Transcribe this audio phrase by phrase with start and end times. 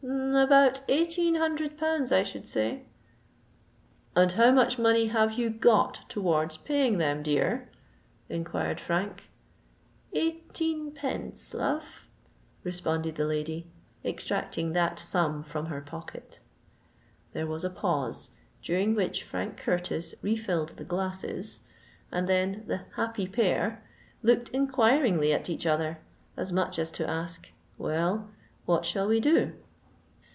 [0.03, 2.83] "About eighteen hundred pounds, I should say?"
[4.15, 7.69] "And how much money have you got towards paying them, dear?"
[8.27, 9.29] inquired Frank.
[10.13, 12.07] "Eighteen pence, love,"
[12.63, 13.67] responded the lady,
[14.03, 16.39] extracting that sum from her pocket.
[17.33, 18.31] There was a pause,
[18.63, 21.61] during which Frank Curtis refilled the glasses;
[22.11, 23.83] and then the "happy pair"
[24.23, 25.99] looked inquiringly at each other,
[26.35, 28.31] as much as to ask, "Well,
[28.65, 29.53] what shall we do?"